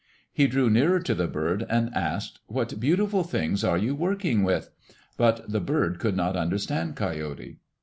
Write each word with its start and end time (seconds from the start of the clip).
He 0.33 0.47
drew 0.47 0.67
nearer 0.67 0.99
to 0.99 1.13
the 1.13 1.27
bird 1.27 1.63
and 1.69 1.93
asked, 1.93 2.39
"What 2.47 2.79
beautiful 2.79 3.23
things 3.23 3.63
are 3.63 3.77
you 3.77 3.93
working 3.93 4.41
with?" 4.43 4.71
but 5.15 5.47
the 5.47 5.61
bird 5.61 5.99
could 5.99 6.17
not 6.17 6.35
understand 6.35 6.95
Coyote. 6.95 7.59